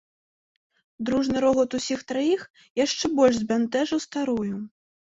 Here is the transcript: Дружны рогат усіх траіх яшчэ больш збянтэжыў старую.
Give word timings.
Дружны 1.09 1.37
рогат 1.45 1.77
усіх 1.79 1.99
траіх 2.13 2.41
яшчэ 2.85 3.15
больш 3.23 3.35
збянтэжыў 3.45 4.07
старую. 4.11 4.53